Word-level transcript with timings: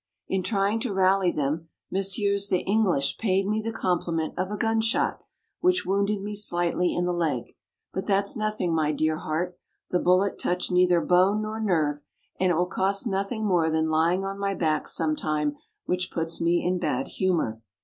In 0.27 0.41
trying 0.41 0.79
to 0.79 0.91
rally 0.95 1.31
them, 1.31 1.69
Messieurs 1.91 2.49
the 2.49 2.61
English 2.61 3.19
paid 3.19 3.45
me 3.47 3.61
the 3.61 3.71
compliment 3.71 4.33
of 4.35 4.49
a 4.49 4.57
gunshot, 4.57 5.21
which 5.59 5.85
wounded 5.85 6.23
me 6.23 6.33
slightly 6.33 6.95
in 6.95 7.05
the 7.05 7.13
leg; 7.13 7.53
but 7.93 8.07
that's 8.07 8.35
nothing, 8.35 8.73
my 8.73 8.91
dear 8.91 9.17
heart; 9.17 9.59
the 9.91 9.99
bullet 9.99 10.39
touched 10.39 10.71
neither 10.71 11.01
bone 11.01 11.43
nor 11.43 11.59
nerve, 11.61 12.01
and 12.39 12.51
it 12.51 12.55
will 12.55 12.65
cost 12.65 13.05
nothing 13.05 13.45
more 13.45 13.69
than 13.69 13.91
lying 13.91 14.25
on 14.25 14.39
my 14.39 14.55
back 14.55 14.87
some 14.87 15.15
time, 15.15 15.55
which 15.85 16.09
puts 16.11 16.41
me 16.41 16.65
in 16.65 16.79
bad 16.79 17.07
humor." 17.07 17.61